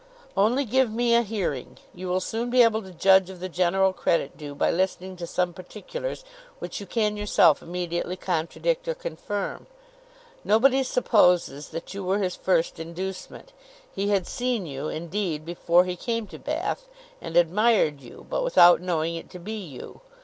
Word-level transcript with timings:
"Only 0.35 0.65
give 0.65 0.89
me 0.89 1.13
a 1.13 1.21
hearing. 1.21 1.77
You 1.93 2.07
will 2.07 2.19
soon 2.21 2.49
be 2.49 2.63
able 2.63 2.81
to 2.81 2.91
judge 2.91 3.29
of 3.29 3.39
the 3.39 3.47
general 3.47 3.93
credit 3.93 4.35
due, 4.35 4.55
by 4.55 4.71
listening 4.71 5.15
to 5.17 5.27
some 5.27 5.53
particulars 5.53 6.25
which 6.57 6.79
you 6.79 6.87
can 6.87 7.17
yourself 7.17 7.61
immediately 7.61 8.15
contradict 8.15 8.87
or 8.87 8.95
confirm. 8.95 9.67
Nobody 10.43 10.81
supposes 10.81 11.69
that 11.69 11.93
you 11.93 12.03
were 12.03 12.17
his 12.17 12.35
first 12.35 12.79
inducement. 12.79 13.53
He 13.93 14.09
had 14.09 14.25
seen 14.25 14.65
you 14.65 14.87
indeed, 14.89 15.45
before 15.45 15.85
he 15.85 15.95
came 15.95 16.25
to 16.29 16.39
Bath, 16.39 16.87
and 17.21 17.37
admired 17.37 18.01
you, 18.01 18.25
but 18.27 18.43
without 18.43 18.81
knowing 18.81 19.13
it 19.15 19.29
to 19.29 19.37
be 19.37 19.53
you. 19.63 20.01